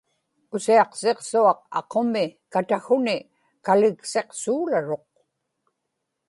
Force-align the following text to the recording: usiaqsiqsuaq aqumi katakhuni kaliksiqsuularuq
usiaqsiqsuaq 0.55 1.59
aqumi 1.79 2.23
katakhuni 2.53 3.17
kaliksiqsuularuq 3.65 5.05